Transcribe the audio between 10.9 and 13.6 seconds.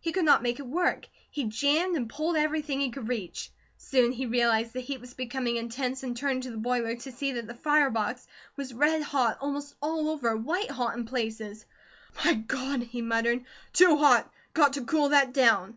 in places. "My God!" he muttered.